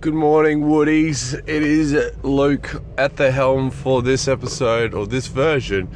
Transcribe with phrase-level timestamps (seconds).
[0.00, 1.34] Good morning, Woodies.
[1.34, 1.92] It is
[2.22, 5.88] Luke at the helm for this episode or this version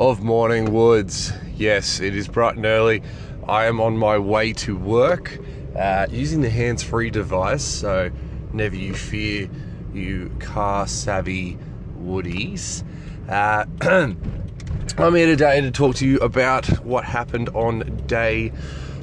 [0.00, 1.32] of Morning Woods.
[1.54, 3.04] Yes, it is bright and early.
[3.46, 5.38] I am on my way to work
[5.76, 8.10] uh, using the hands free device, so
[8.52, 9.48] never you fear,
[9.94, 11.56] you car savvy
[12.00, 12.82] Woodies.
[13.28, 13.64] Uh,
[14.98, 18.50] I'm here today to talk to you about what happened on day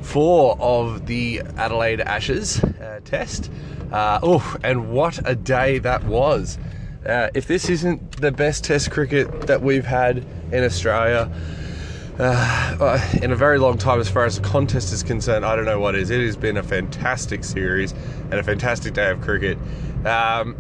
[0.04, 3.50] four of the Adelaide Ashes uh, test.
[3.92, 6.58] Uh, oh, and what a day that was!
[7.06, 11.30] Uh, if this isn't the best test cricket that we've had in Australia
[12.20, 15.66] uh, in a very long time, as far as the contest is concerned, I don't
[15.66, 16.10] know what is.
[16.10, 17.94] It has been a fantastic series
[18.30, 19.58] and a fantastic day of cricket.
[20.06, 20.56] Um,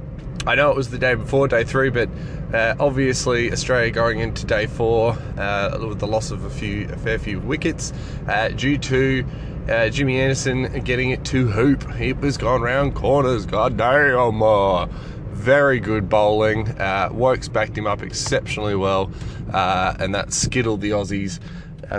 [0.45, 2.09] I know it was the day before day three, but
[2.53, 6.97] uh, obviously Australia going into day four uh, with the loss of a few, a
[6.97, 7.93] fair few wickets
[8.27, 9.25] uh, due to
[9.69, 11.89] uh, Jimmy Anderson getting it to hoop.
[11.93, 13.45] He was going round corners.
[13.45, 14.87] God damn, uh,
[15.31, 16.67] very good bowling.
[16.77, 19.11] Uh, Woakes backed him up exceptionally well,
[19.53, 21.39] and that skittled the Aussies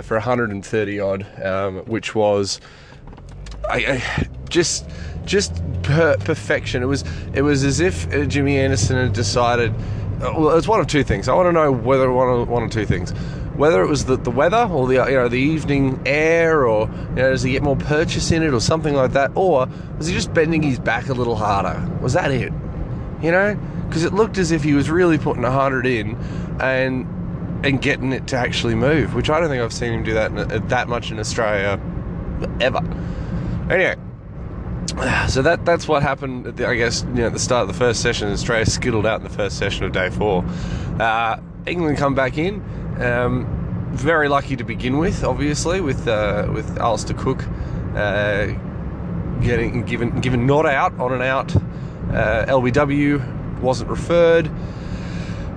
[0.03, 2.61] for 130 odd, um, which was
[3.67, 4.85] I, I just
[5.25, 6.83] just per- perfection.
[6.83, 9.71] It was it was as if uh, Jimmy Anderson had decided.
[10.21, 11.27] uh, Well, it's one of two things.
[11.27, 13.11] I want to know whether one of one or two things,
[13.55, 17.15] whether it was the, the weather or the you know the evening air, or you
[17.15, 20.13] know does he get more purchase in it or something like that, or was he
[20.13, 21.81] just bending his back a little harder?
[22.01, 22.53] Was that it?
[23.21, 26.15] You know, because it looked as if he was really putting a hundred in,
[26.59, 27.07] and
[27.65, 30.29] and getting it to actually move, which I don't think I've seen him do that
[30.31, 31.79] in, that much in Australia
[32.61, 32.81] ever.
[33.71, 33.95] Anyway,
[35.29, 36.45] so that that's what happened.
[36.57, 39.19] The, I guess you know at the start of the first session, Australia skittled out
[39.19, 40.45] in the first session of day four.
[40.99, 42.61] Uh, England come back in.
[43.01, 47.43] Um, very lucky to begin with, obviously, with uh, with Alastair Cook
[47.95, 48.47] uh,
[49.41, 51.55] getting given given not out on an out.
[51.55, 54.49] Uh, LBW wasn't referred.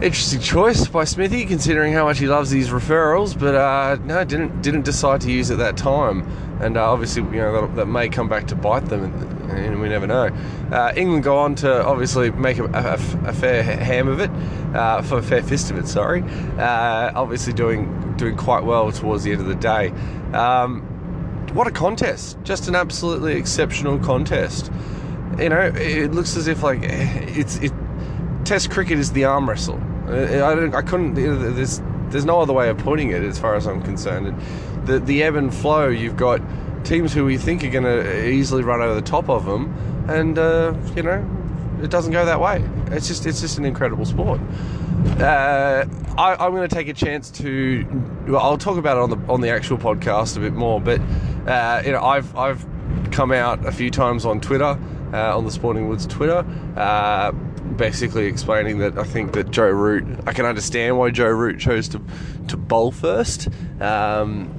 [0.00, 4.62] Interesting choice by Smithy, considering how much he loves these referrals, but uh, no, didn't
[4.62, 6.24] didn't decide to use at that time,
[6.60, 9.80] and uh, obviously you know that, that, may come back to bite them, and, and
[9.80, 10.30] we never know.
[10.70, 12.92] Uh, England go on to obviously make a, a,
[13.26, 14.30] a fair ham of it,
[14.72, 15.88] uh, for a fair fist of it.
[15.88, 16.22] Sorry,
[16.58, 19.88] uh, obviously doing doing quite well towards the end of the day.
[20.32, 20.82] Um,
[21.54, 22.38] what a contest!
[22.44, 24.70] Just an absolutely exceptional contest.
[25.40, 27.72] You know, it looks as if like it's it.
[28.48, 29.78] Test cricket is the arm wrestle.
[30.06, 31.12] I, don't, I couldn't.
[31.12, 34.40] There's there's no other way of putting it as far as I'm concerned.
[34.86, 35.88] The the ebb and flow.
[35.88, 36.40] You've got
[36.82, 39.74] teams who we think are going to easily run over the top of them,
[40.08, 41.28] and uh, you know
[41.82, 42.64] it doesn't go that way.
[42.86, 44.40] It's just it's just an incredible sport.
[45.20, 45.84] Uh,
[46.16, 47.86] I, am going to take a chance to.
[48.28, 51.02] Well, I'll talk about it on the on the actual podcast a bit more, but
[51.46, 52.66] uh, you know I've I've
[53.10, 54.78] come out a few times on Twitter.
[55.12, 56.44] Uh, on the Sporting Woods Twitter,
[56.76, 57.32] uh,
[57.78, 61.88] basically explaining that I think that Joe Root, I can understand why Joe Root chose
[61.90, 62.02] to
[62.48, 63.48] to bowl first.
[63.80, 64.54] Um,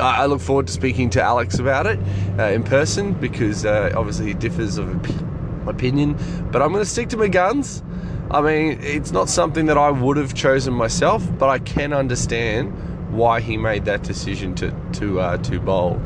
[0.00, 1.98] I, look forward to speaking to Alex about it
[2.38, 6.16] uh, in person because uh, obviously he differs of op- opinion,
[6.50, 7.82] but I'm going to stick to my guns.
[8.30, 12.72] I mean, it's not something that I would have chosen myself, but I can understand
[13.12, 16.00] why he made that decision to to uh, to bowl.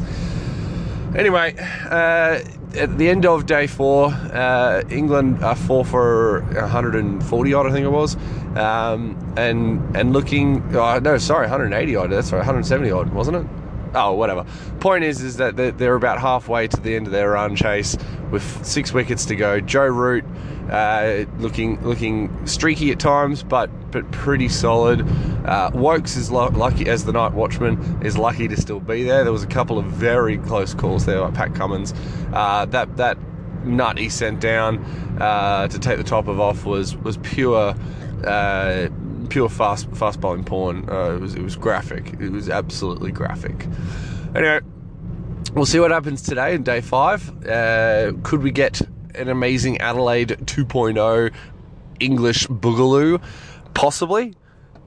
[1.14, 1.54] Anyway,
[1.88, 2.40] uh,
[2.74, 7.84] at the end of day four, uh, England are four for 140 odd, I think
[7.84, 8.16] it was,
[8.56, 12.10] um, and and looking, oh, no, sorry, 180 odd.
[12.10, 13.55] That's right, 170 odd, wasn't it?
[13.94, 14.44] Oh, whatever.
[14.80, 17.96] Point is, is that they're about halfway to the end of their run chase
[18.30, 19.60] with six wickets to go.
[19.60, 20.24] Joe Root
[20.70, 25.06] uh, looking looking streaky at times, but but pretty solid.
[25.46, 29.22] Uh, Woakes is lo- lucky as the night watchman is lucky to still be there.
[29.22, 31.94] There was a couple of very close calls there, like Pat Cummins.
[32.32, 33.16] Uh, that that
[33.64, 34.78] nut he sent down
[35.20, 37.74] uh, to take the top of off was was pure.
[38.24, 38.88] Uh,
[39.36, 40.88] pure fast fast bowling porn.
[40.88, 42.14] Uh, it was it was graphic.
[42.18, 43.66] It was absolutely graphic.
[44.34, 44.60] Anyway,
[45.52, 47.46] we'll see what happens today in day five.
[47.46, 48.80] Uh, could we get
[49.14, 51.34] an amazing Adelaide 2.0
[52.00, 53.22] English boogaloo?
[53.74, 54.32] Possibly.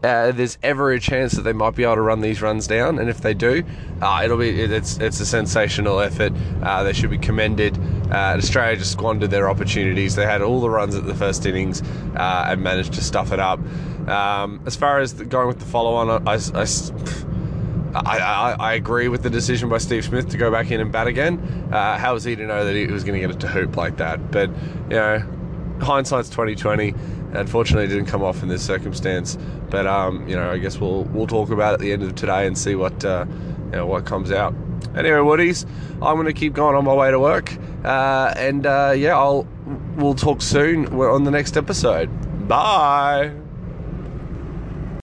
[0.01, 2.97] Uh, there's ever a chance that they might be able to run these runs down,
[2.97, 3.63] and if they do,
[4.01, 6.33] uh, it'll be it's it's a sensational effort.
[6.63, 7.77] Uh, they should be commended.
[8.11, 10.15] Uh, Australia just squandered their opportunities.
[10.15, 11.81] They had all the runs at the first innings
[12.15, 13.59] uh, and managed to stuff it up.
[14.07, 16.65] Um, as far as the, going with the follow-on, I, I,
[17.94, 20.91] I, I, I, agree with the decision by Steve Smith to go back in and
[20.91, 21.39] bat again.
[21.71, 23.77] Uh, how was he to know that he was going to get it to hoop
[23.77, 24.31] like that?
[24.31, 24.50] But
[24.89, 25.19] you know,
[25.81, 26.95] hindsight's twenty twenty.
[27.33, 29.38] Unfortunately, it didn't come off in this circumstance.
[29.69, 32.15] But um, you know, I guess we'll we'll talk about it at the end of
[32.15, 33.25] today and see what uh,
[33.65, 34.55] you know what comes out.
[34.95, 35.65] Anyway, Woodies,
[36.01, 39.47] I'm going to keep going on my way to work, uh, and uh, yeah, I'll
[39.95, 42.09] we'll talk soon We're on the next episode.
[42.47, 43.31] Bye.